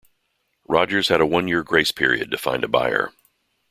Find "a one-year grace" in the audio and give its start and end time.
1.21-1.91